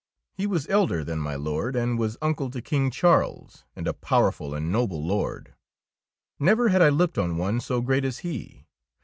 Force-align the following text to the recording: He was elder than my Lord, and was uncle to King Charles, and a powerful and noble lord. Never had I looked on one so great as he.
He 0.33 0.47
was 0.47 0.67
elder 0.67 1.03
than 1.03 1.19
my 1.19 1.35
Lord, 1.35 1.75
and 1.75 1.95
was 1.99 2.17
uncle 2.23 2.49
to 2.49 2.59
King 2.59 2.89
Charles, 2.89 3.65
and 3.75 3.87
a 3.87 3.93
powerful 3.93 4.55
and 4.55 4.71
noble 4.71 5.05
lord. 5.05 5.53
Never 6.39 6.69
had 6.69 6.81
I 6.81 6.89
looked 6.89 7.19
on 7.19 7.37
one 7.37 7.59
so 7.61 7.81
great 7.81 8.03
as 8.03 8.17
he. 8.25 8.65